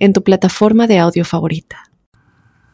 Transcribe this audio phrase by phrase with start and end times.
[0.00, 1.90] en tu plataforma de audio favorita.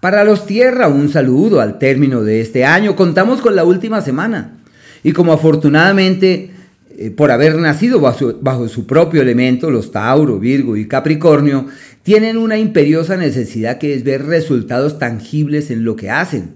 [0.00, 2.96] Para los Tierra, un saludo al término de este año.
[2.96, 4.58] Contamos con la última semana.
[5.02, 6.50] Y como afortunadamente,
[6.96, 11.66] eh, por haber nacido bajo, bajo su propio elemento, los Tauro, Virgo y Capricornio,
[12.02, 16.54] tienen una imperiosa necesidad que es ver resultados tangibles en lo que hacen.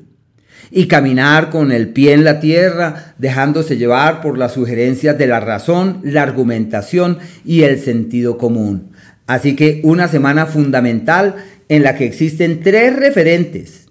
[0.71, 5.41] Y caminar con el pie en la tierra, dejándose llevar por las sugerencias de la
[5.41, 8.91] razón, la argumentación y el sentido común.
[9.31, 11.37] Así que una semana fundamental
[11.69, 13.87] en la que existen tres referentes.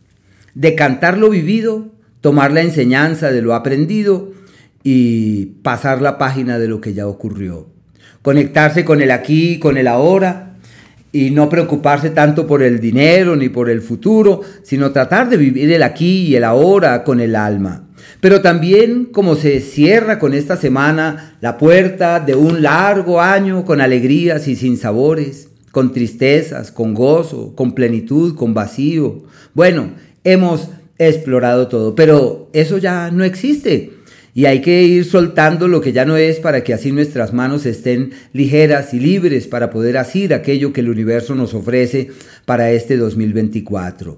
[0.54, 4.34] Decantar lo vivido, tomar la enseñanza de lo aprendido
[4.84, 7.70] y pasar la página de lo que ya ocurrió.
[8.22, 10.58] Conectarse con el aquí, con el ahora
[11.14, 15.72] y no preocuparse tanto por el dinero ni por el futuro, sino tratar de vivir
[15.72, 17.88] el aquí y el ahora con el alma.
[18.22, 23.82] Pero también como se cierra con esta semana la puerta de un largo año con
[23.82, 29.24] alegrías y sin sabores, con tristezas, con gozo, con plenitud, con vacío.
[29.54, 29.92] Bueno,
[30.24, 33.94] hemos explorado todo, pero eso ya no existe.
[34.34, 37.66] Y hay que ir soltando lo que ya no es para que así nuestras manos
[37.66, 42.10] estén ligeras y libres para poder hacer aquello que el universo nos ofrece
[42.46, 44.18] para este 2024.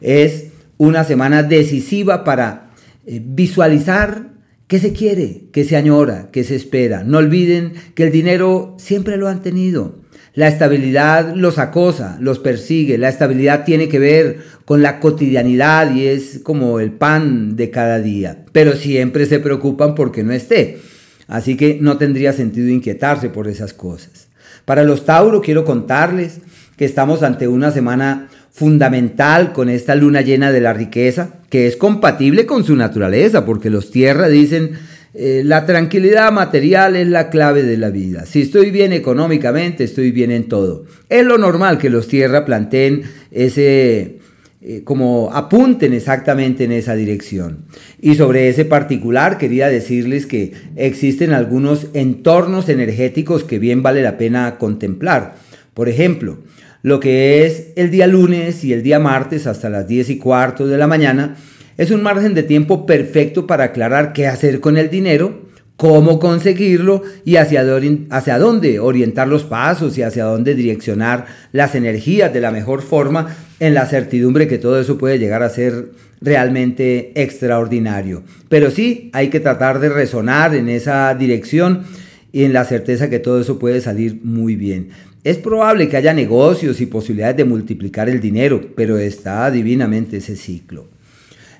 [0.00, 0.46] Es
[0.78, 2.63] una semana decisiva para
[3.06, 4.32] eh, visualizar
[4.66, 7.04] qué se quiere, qué se añora, qué se espera.
[7.04, 10.02] No olviden que el dinero siempre lo han tenido.
[10.34, 12.98] La estabilidad los acosa, los persigue.
[12.98, 18.00] La estabilidad tiene que ver con la cotidianidad y es como el pan de cada
[18.00, 18.44] día.
[18.50, 20.80] Pero siempre se preocupan porque no esté.
[21.28, 24.28] Así que no tendría sentido inquietarse por esas cosas.
[24.64, 26.40] Para los Tauro quiero contarles
[26.76, 31.76] que estamos ante una semana fundamental con esta luna llena de la riqueza, que es
[31.76, 34.72] compatible con su naturaleza, porque los tierra dicen,
[35.14, 38.26] eh, la tranquilidad material es la clave de la vida.
[38.26, 40.84] Si estoy bien económicamente, estoy bien en todo.
[41.08, 44.18] Es lo normal que los tierra planteen ese,
[44.62, 47.66] eh, como apunten exactamente en esa dirección.
[48.00, 54.18] Y sobre ese particular quería decirles que existen algunos entornos energéticos que bien vale la
[54.18, 55.36] pena contemplar.
[55.72, 56.38] Por ejemplo,
[56.84, 60.66] lo que es el día lunes y el día martes hasta las 10 y cuarto
[60.66, 61.34] de la mañana,
[61.78, 65.46] es un margen de tiempo perfecto para aclarar qué hacer con el dinero,
[65.78, 67.64] cómo conseguirlo y hacia,
[68.10, 73.34] hacia dónde orientar los pasos y hacia dónde direccionar las energías de la mejor forma
[73.60, 75.88] en la certidumbre que todo eso puede llegar a ser
[76.20, 78.24] realmente extraordinario.
[78.50, 81.84] Pero sí, hay que tratar de resonar en esa dirección
[82.30, 84.90] y en la certeza que todo eso puede salir muy bien.
[85.24, 90.36] Es probable que haya negocios y posibilidades de multiplicar el dinero, pero está divinamente ese
[90.36, 90.86] ciclo.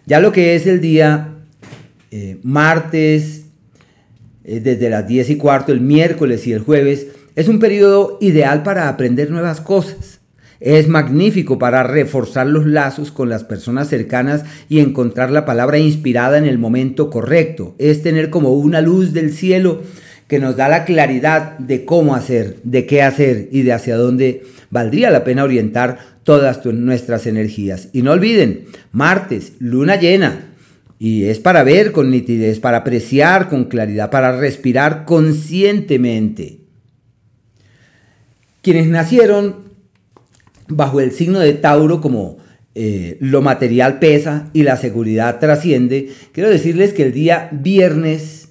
[0.05, 1.39] Ya lo que es el día
[2.11, 3.47] eh, martes,
[4.45, 8.63] eh, desde las 10 y cuarto, el miércoles y el jueves, es un periodo ideal
[8.63, 10.21] para aprender nuevas cosas.
[10.61, 16.37] Es magnífico para reforzar los lazos con las personas cercanas y encontrar la palabra inspirada
[16.37, 17.75] en el momento correcto.
[17.79, 19.81] Es tener como una luz del cielo
[20.35, 24.43] que nos da la claridad de cómo hacer, de qué hacer y de hacia dónde
[24.69, 27.89] valdría la pena orientar todas nuestras energías.
[27.93, 30.47] Y no olviden, martes, luna llena.
[30.99, 36.59] Y es para ver con nitidez, para apreciar con claridad, para respirar conscientemente.
[38.61, 39.55] Quienes nacieron
[40.67, 42.39] bajo el signo de Tauro como
[42.75, 48.44] eh, lo material pesa y la seguridad trasciende, quiero decirles que el día viernes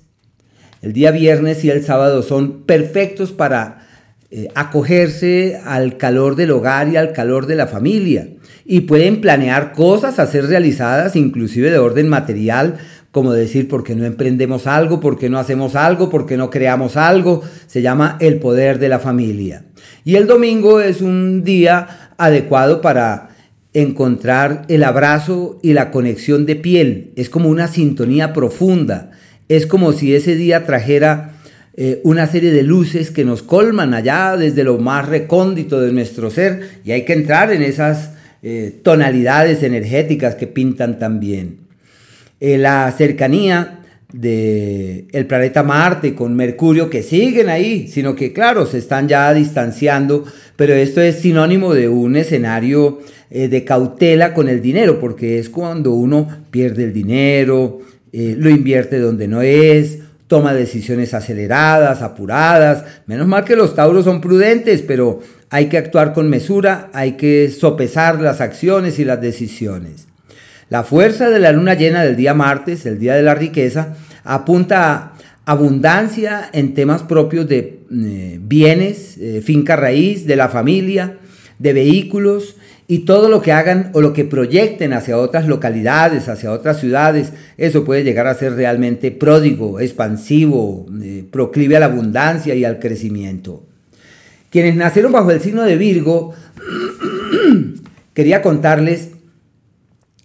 [0.84, 3.88] el día viernes y el sábado son perfectos para
[4.30, 8.28] eh, acogerse al calor del hogar y al calor de la familia.
[8.66, 12.76] Y pueden planear cosas a ser realizadas, inclusive de orden material,
[13.12, 15.00] como decir, ¿por qué no emprendemos algo?
[15.00, 16.10] ¿Por qué no hacemos algo?
[16.10, 17.44] ¿Por qué no creamos algo?
[17.66, 19.64] Se llama el poder de la familia.
[20.04, 23.30] Y el domingo es un día adecuado para
[23.74, 27.14] encontrar el abrazo y la conexión de piel.
[27.16, 29.12] Es como una sintonía profunda
[29.56, 31.34] es como si ese día trajera
[31.76, 36.30] eh, una serie de luces que nos colman allá desde lo más recóndito de nuestro
[36.30, 38.12] ser y hay que entrar en esas
[38.42, 41.58] eh, tonalidades energéticas que pintan también.
[42.40, 43.80] Eh, la cercanía
[44.12, 49.34] del el planeta Marte con Mercurio que siguen ahí, sino que claro, se están ya
[49.34, 53.02] distanciando, pero esto es sinónimo de un escenario
[53.32, 57.82] de cautela con el dinero, porque es cuando uno pierde el dinero,
[58.14, 62.86] eh, lo invierte donde no es, toma decisiones aceleradas, apuradas.
[63.08, 65.20] Menos mal que los tauros son prudentes, pero
[65.50, 70.08] hay que actuar con mesura, hay que sopesar las acciones y las decisiones.
[70.70, 74.94] La fuerza de la luna llena del día martes, el día de la riqueza, apunta
[74.94, 75.14] a
[75.46, 81.18] abundancia en temas propios de eh, bienes, eh, finca raíz, de la familia,
[81.60, 82.56] de vehículos
[82.88, 87.32] y todo lo que hagan o lo que proyecten hacia otras localidades, hacia otras ciudades,
[87.58, 92.80] eso puede llegar a ser realmente pródigo, expansivo, eh, proclive a la abundancia y al
[92.80, 93.64] crecimiento.
[94.50, 96.34] Quienes nacieron bajo el signo de Virgo,
[98.14, 99.10] quería contarles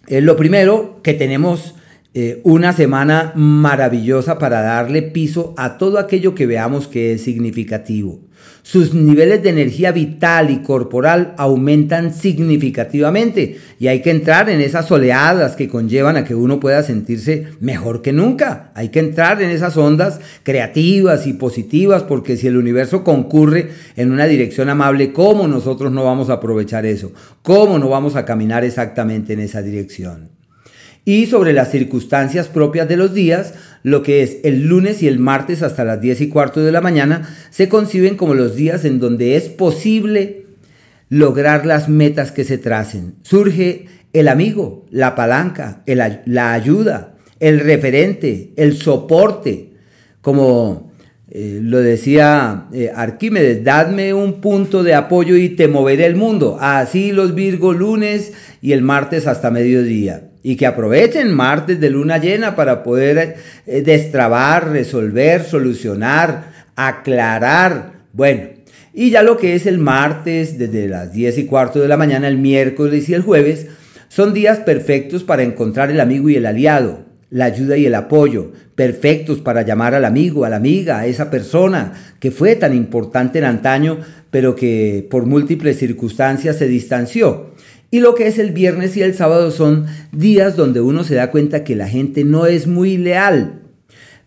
[0.07, 1.75] lo primero que tenemos
[2.15, 8.19] eh, una semana maravillosa para darle piso a todo aquello que veamos que es significativo.
[8.63, 14.91] Sus niveles de energía vital y corporal aumentan significativamente y hay que entrar en esas
[14.91, 18.71] oleadas que conllevan a que uno pueda sentirse mejor que nunca.
[18.73, 24.11] Hay que entrar en esas ondas creativas y positivas porque si el universo concurre en
[24.11, 27.11] una dirección amable, ¿cómo nosotros no vamos a aprovechar eso?
[27.43, 30.38] ¿Cómo no vamos a caminar exactamente en esa dirección?
[31.05, 33.53] Y sobre las circunstancias propias de los días,
[33.83, 36.81] lo que es el lunes y el martes hasta las 10 y cuarto de la
[36.81, 40.45] mañana, se conciben como los días en donde es posible
[41.09, 43.15] lograr las metas que se tracen.
[43.23, 49.71] Surge el amigo, la palanca, la ayuda, el referente, el soporte,
[50.21, 50.88] como
[51.31, 56.57] eh, lo decía eh, Arquímedes, dadme un punto de apoyo y te moveré el mundo.
[56.59, 62.17] Así los Virgo lunes y el martes hasta mediodía y que aprovechen martes de luna
[62.17, 63.35] llena para poder
[63.67, 67.91] eh, destrabar, resolver, solucionar, aclarar.
[68.13, 68.49] Bueno,
[68.93, 72.27] y ya lo que es el martes, desde las 10 y cuarto de la mañana,
[72.27, 73.67] el miércoles y el jueves,
[74.07, 78.51] son días perfectos para encontrar el amigo y el aliado, la ayuda y el apoyo,
[78.75, 83.39] perfectos para llamar al amigo, a la amiga, a esa persona que fue tan importante
[83.39, 83.99] en antaño,
[84.31, 87.51] pero que por múltiples circunstancias se distanció.
[87.91, 91.31] Y lo que es el viernes y el sábado son días donde uno se da
[91.31, 93.61] cuenta que la gente no es muy leal.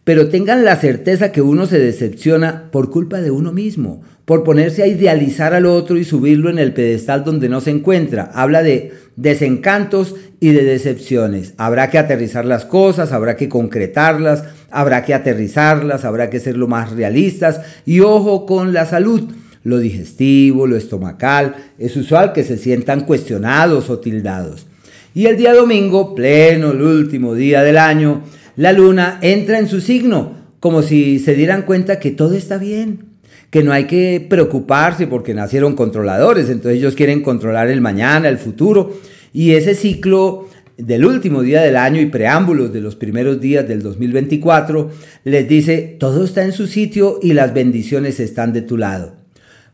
[0.05, 4.83] Pero tengan la certeza que uno se decepciona por culpa de uno mismo, por ponerse
[4.83, 8.31] a idealizar al otro y subirlo en el pedestal donde no se encuentra.
[8.35, 11.55] Habla de desencantos y de decepciones.
[11.57, 16.67] Habrá que aterrizar las cosas, habrá que concretarlas, habrá que aterrizarlas, habrá que ser lo
[16.67, 19.31] más realistas y ojo con la salud
[19.65, 24.67] lo digestivo, lo estomacal, es usual que se sientan cuestionados o tildados.
[25.15, 28.23] Y el día domingo, pleno, el último día del año,
[28.57, 33.07] la luna entra en su signo, como si se dieran cuenta que todo está bien,
[33.51, 38.39] que no hay que preocuparse porque nacieron controladores, entonces ellos quieren controlar el mañana, el
[38.39, 38.99] futuro,
[39.33, 43.83] y ese ciclo del último día del año y preámbulos de los primeros días del
[43.83, 44.91] 2024
[45.25, 49.17] les dice, todo está en su sitio y las bendiciones están de tu lado.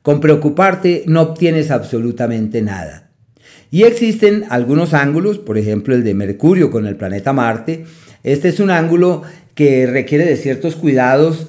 [0.03, 3.11] Con preocuparte no obtienes absolutamente nada.
[3.71, 7.85] Y existen algunos ángulos, por ejemplo el de Mercurio con el planeta Marte.
[8.29, 9.23] Este es un ángulo
[9.55, 11.49] que requiere de ciertos cuidados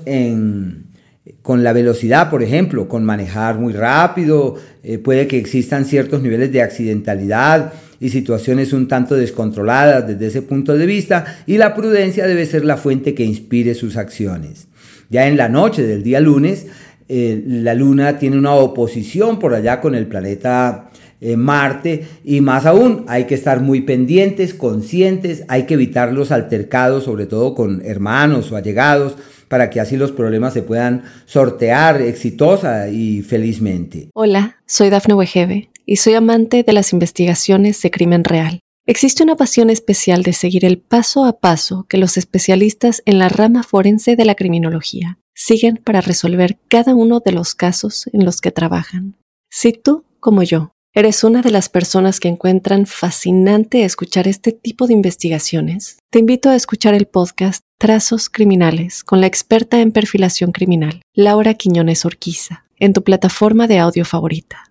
[1.41, 6.53] con la velocidad, por ejemplo, con manejar muy rápido, eh, puede que existan ciertos niveles
[6.53, 12.25] de accidentalidad y situaciones un tanto descontroladas desde ese punto de vista, y la prudencia
[12.27, 14.69] debe ser la fuente que inspire sus acciones.
[15.09, 16.67] Ya en la noche del día lunes,
[17.09, 22.65] eh, la Luna tiene una oposición por allá con el planeta eh, Marte y más
[22.65, 27.81] aún hay que estar muy pendientes, conscientes, hay que evitar los altercados, sobre todo con
[27.85, 29.15] hermanos o allegados,
[29.47, 34.09] para que así los problemas se puedan sortear exitosa y felizmente.
[34.13, 38.59] Hola, soy Dafne Wegebe y soy amante de las investigaciones de crimen real.
[38.85, 43.29] Existe una pasión especial de seguir el paso a paso que los especialistas en la
[43.29, 48.41] rama forense de la criminología siguen para resolver cada uno de los casos en los
[48.41, 49.15] que trabajan.
[49.49, 54.87] Si tú, como yo, eres una de las personas que encuentran fascinante escuchar este tipo
[54.87, 60.51] de investigaciones, te invito a escuchar el podcast Trazos Criminales con la experta en perfilación
[60.51, 64.63] criminal, Laura Quiñones Orquiza, en tu plataforma de audio favorita.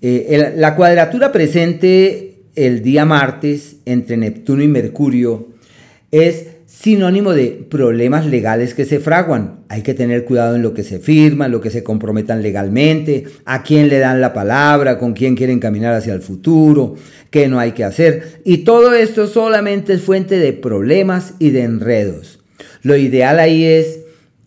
[0.00, 5.48] Eh, la cuadratura presente el día martes entre Neptuno y Mercurio
[6.10, 9.60] es sinónimo de problemas legales que se fraguan.
[9.68, 13.24] Hay que tener cuidado en lo que se firma, en lo que se comprometan legalmente,
[13.44, 16.96] a quién le dan la palabra, con quién quieren caminar hacia el futuro,
[17.30, 18.40] qué no hay que hacer.
[18.44, 22.40] Y todo esto solamente es fuente de problemas y de enredos.
[22.82, 24.00] Lo ideal ahí es,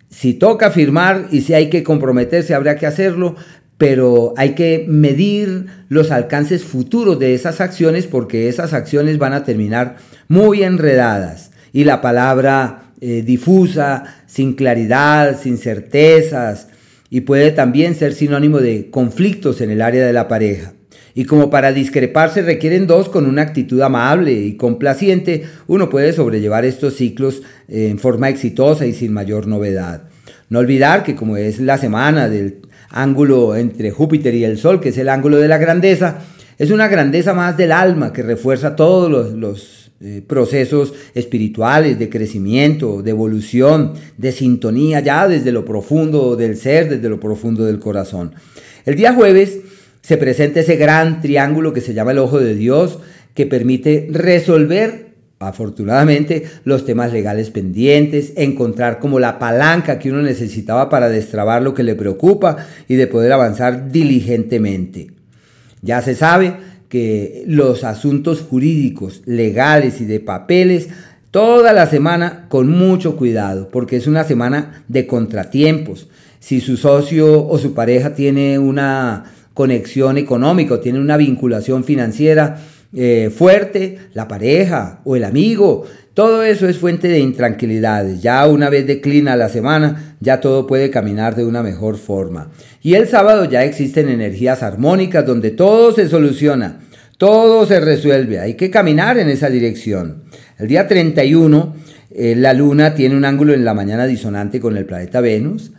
[0.10, 3.36] si toca firmar y si hay que comprometerse, habrá que hacerlo,
[3.78, 9.44] pero hay que medir los alcances futuros de esas acciones porque esas acciones van a
[9.44, 16.70] terminar muy enredadas y la palabra eh, difusa, sin claridad, sin certezas
[17.10, 20.72] y puede también ser sinónimo de conflictos en el área de la pareja.
[21.16, 26.14] Y como para discrepar se requieren dos con una actitud amable y complaciente, uno puede
[26.14, 30.04] sobrellevar estos ciclos eh, en forma exitosa y sin mayor novedad.
[30.48, 34.90] No olvidar que como es la semana del ángulo entre Júpiter y el Sol, que
[34.90, 36.20] es el ángulo de la grandeza,
[36.58, 43.02] es una grandeza más del alma que refuerza todos los, eh, procesos espirituales de crecimiento,
[43.02, 48.34] de evolución, de sintonía ya desde lo profundo del ser, desde lo profundo del corazón.
[48.86, 49.60] El día jueves
[50.02, 53.00] se presenta ese gran triángulo que se llama el ojo de Dios,
[53.34, 55.06] que permite resolver
[55.40, 61.74] afortunadamente los temas legales pendientes, encontrar como la palanca que uno necesitaba para destrabar lo
[61.74, 65.12] que le preocupa y de poder avanzar diligentemente.
[65.82, 66.56] Ya se sabe
[66.90, 70.90] que los asuntos jurídicos, legales y de papeles,
[71.32, 76.08] toda la semana con mucho cuidado, porque es una semana de contratiempos.
[76.40, 82.62] Si su socio o su pareja tiene una conexión económica, tiene una vinculación financiera,
[82.94, 85.86] eh, fuerte, la pareja o el amigo.
[86.16, 88.22] Todo eso es fuente de intranquilidades.
[88.22, 92.52] Ya una vez declina la semana, ya todo puede caminar de una mejor forma.
[92.82, 96.80] Y el sábado ya existen energías armónicas donde todo se soluciona,
[97.18, 98.40] todo se resuelve.
[98.40, 100.24] Hay que caminar en esa dirección.
[100.58, 101.76] El día 31,
[102.12, 105.74] eh, la luna tiene un ángulo en la mañana disonante con el planeta Venus.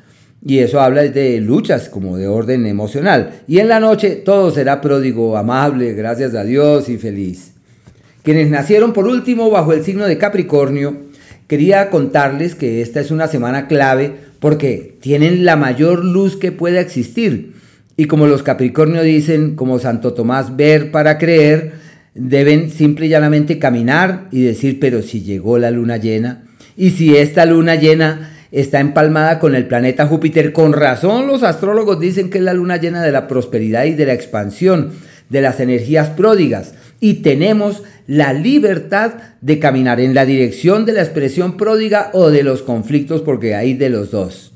[0.45, 3.41] Y eso habla de luchas como de orden emocional.
[3.49, 7.56] Y en la noche todo será pródigo, amable, gracias a Dios y feliz.
[8.27, 10.97] Quienes nacieron por último bajo el signo de Capricornio,
[11.47, 16.81] quería contarles que esta es una semana clave porque tienen la mayor luz que pueda
[16.81, 17.53] existir.
[17.97, 21.75] Y como los Capricornio dicen, como Santo Tomás, ver para creer,
[22.17, 27.17] deben simple y llanamente caminar y decir, pero si llegó la luna llena, y si
[27.17, 30.53] esta luna llena está empalmada con el planeta Júpiter.
[30.53, 34.07] Con razón los astrólogos dicen que es la luna llena de la prosperidad y de
[34.07, 34.91] la expansión,
[35.29, 36.75] de las energías pródigas.
[37.01, 42.43] Y tenemos la libertad de caminar en la dirección de la expresión pródiga o de
[42.43, 44.53] los conflictos, porque hay de los dos.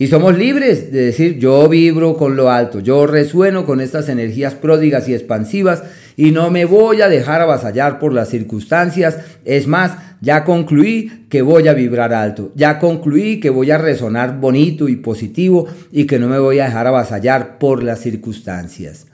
[0.00, 4.54] Y somos libres de decir, yo vibro con lo alto, yo resueno con estas energías
[4.54, 5.82] pródigas y expansivas
[6.16, 9.18] y no me voy a dejar avasallar por las circunstancias.
[9.44, 14.38] Es más, ya concluí que voy a vibrar alto, ya concluí que voy a resonar
[14.38, 19.07] bonito y positivo y que no me voy a dejar avasallar por las circunstancias.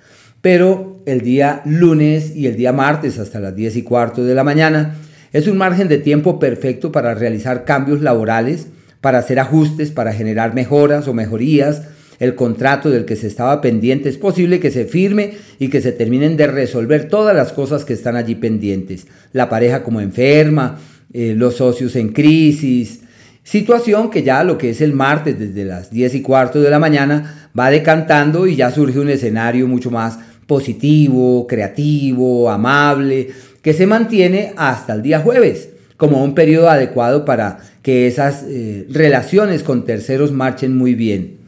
[0.44, 4.44] Pero el día lunes y el día martes hasta las 10 y cuarto de la
[4.44, 4.94] mañana
[5.32, 8.66] es un margen de tiempo perfecto para realizar cambios laborales,
[9.00, 11.84] para hacer ajustes, para generar mejoras o mejorías.
[12.18, 15.92] El contrato del que se estaba pendiente es posible que se firme y que se
[15.92, 19.06] terminen de resolver todas las cosas que están allí pendientes.
[19.32, 20.78] La pareja como enferma,
[21.14, 23.00] eh, los socios en crisis,
[23.44, 26.78] situación que ya lo que es el martes desde las 10 y cuarto de la
[26.78, 33.28] mañana va decantando y ya surge un escenario mucho más positivo, creativo, amable,
[33.62, 38.86] que se mantiene hasta el día jueves como un periodo adecuado para que esas eh,
[38.90, 41.38] relaciones con terceros marchen muy bien.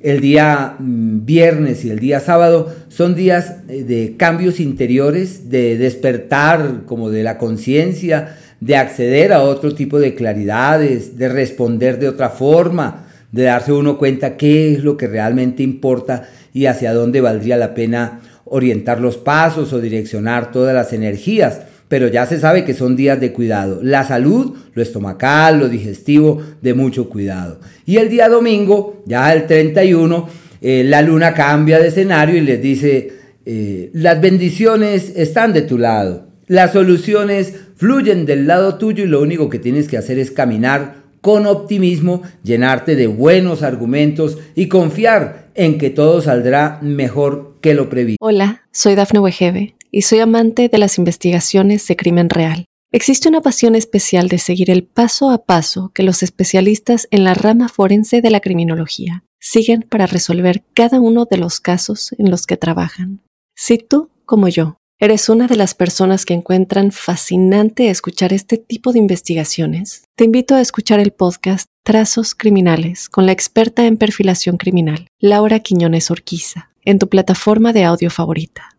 [0.00, 5.76] El día mm, viernes y el día sábado son días eh, de cambios interiores, de
[5.76, 12.08] despertar como de la conciencia, de acceder a otro tipo de claridades, de responder de
[12.08, 17.20] otra forma, de darse uno cuenta qué es lo que realmente importa y hacia dónde
[17.20, 22.64] valdría la pena orientar los pasos o direccionar todas las energías pero ya se sabe
[22.64, 23.80] que son días de cuidado.
[23.82, 27.60] La salud, lo estomacal, lo digestivo, de mucho cuidado.
[27.86, 30.28] Y el día domingo, ya el 31,
[30.60, 33.12] eh, la luna cambia de escenario y les dice,
[33.46, 39.20] eh, las bendiciones están de tu lado, las soluciones fluyen del lado tuyo y lo
[39.20, 45.48] único que tienes que hacer es caminar con optimismo, llenarte de buenos argumentos y confiar
[45.54, 48.22] en que todo saldrá mejor que lo previsto.
[48.22, 52.66] Hola, soy Dafne Wegebe y soy amante de las investigaciones de crimen real.
[52.92, 57.32] Existe una pasión especial de seguir el paso a paso que los especialistas en la
[57.32, 62.46] rama forense de la criminología siguen para resolver cada uno de los casos en los
[62.46, 63.22] que trabajan.
[63.56, 68.92] Si tú, como yo, eres una de las personas que encuentran fascinante escuchar este tipo
[68.92, 74.56] de investigaciones, te invito a escuchar el podcast Trazos Criminales con la experta en perfilación
[74.56, 78.70] criminal, Laura Quiñones Orquiza, en tu plataforma de audio favorita.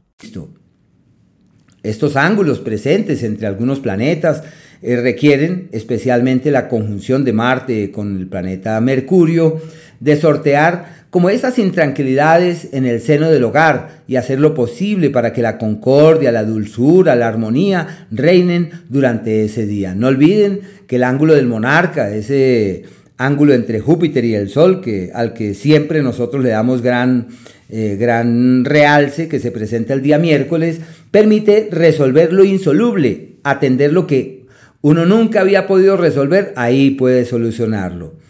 [1.83, 4.43] Estos ángulos presentes entre algunos planetas
[4.81, 9.61] eh, requieren especialmente la conjunción de Marte con el planeta Mercurio
[9.99, 15.31] de sortear como esas intranquilidades en el seno del hogar y hacer lo posible para
[15.31, 19.95] que la concordia, la dulzura, la armonía reinen durante ese día.
[19.95, 22.83] No olviden que el ángulo del monarca, ese
[23.15, 27.27] ángulo entre Júpiter y el Sol, que, al que siempre nosotros le damos gran,
[27.69, 30.81] eh, gran realce, que se presenta el día miércoles,
[31.11, 34.47] permite resolver lo insoluble, atender lo que
[34.81, 38.24] uno nunca había podido resolver, ahí puede solucionarlo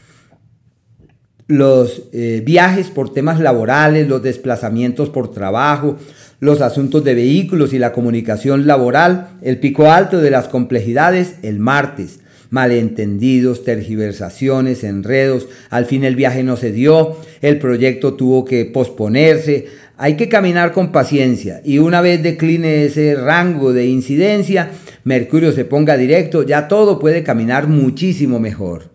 [1.48, 5.98] los eh, viajes por temas laborales, los desplazamientos por trabajo,
[6.40, 11.60] los asuntos de vehículos y la comunicación laboral, el pico alto de las complejidades el
[11.60, 12.20] martes.
[12.52, 19.66] Malentendidos, tergiversaciones, enredos, al fin el viaje no se dio, el proyecto tuvo que posponerse,
[19.98, 24.72] hay que caminar con paciencia y una vez decline ese rango de incidencia,
[25.04, 28.95] Mercurio se ponga directo, ya todo puede caminar muchísimo mejor.